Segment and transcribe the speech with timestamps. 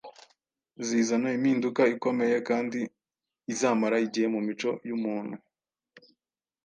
[0.87, 2.79] zizana impinduka ikomeye kandi
[3.53, 5.35] izamara igihe mu mico y’umuntu.